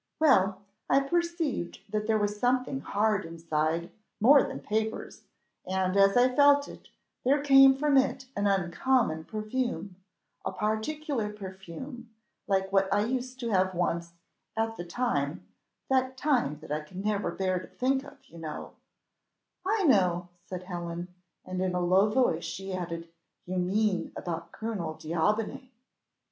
Well! 0.19 0.63
I 0.89 0.99
perceived 1.01 1.81
that 1.91 2.07
there 2.07 2.17
was 2.17 2.39
something 2.39 2.79
hard 2.79 3.23
inside 3.23 3.91
more 4.19 4.41
than 4.41 4.59
papers; 4.59 5.25
and 5.67 5.95
as 5.95 6.17
I 6.17 6.35
felt 6.35 6.67
it, 6.67 6.89
there 7.23 7.39
came 7.39 7.75
from 7.75 7.97
it 7.97 8.25
an 8.35 8.47
uncommon 8.47 9.25
perfume 9.25 9.97
a 10.43 10.51
particular 10.51 11.31
perfume, 11.31 12.09
like 12.47 12.71
what 12.71 12.91
I 12.91 13.01
used 13.03 13.39
to 13.41 13.49
have 13.51 13.75
once, 13.75 14.13
at 14.57 14.75
the 14.75 14.85
time 14.85 15.45
that 15.87 16.17
time 16.17 16.57
that 16.61 16.71
I 16.71 16.81
can 16.81 17.03
never 17.03 17.29
bear 17.29 17.59
to 17.59 17.67
think 17.67 18.03
of, 18.03 18.25
you 18.27 18.39
know" 18.39 18.73
"I 19.77 19.83
know," 19.83 20.29
said 20.47 20.63
Helen, 20.63 21.09
and 21.45 21.61
in 21.61 21.75
a 21.75 21.79
low 21.79 22.09
voice 22.09 22.43
she 22.43 22.73
added, 22.73 23.07
"you 23.45 23.57
mean 23.59 24.13
about 24.15 24.51
Colonel 24.51 24.95
D'Aubigny." 24.95 25.69